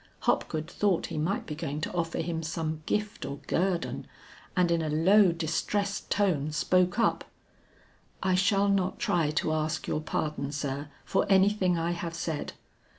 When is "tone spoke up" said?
6.09-7.23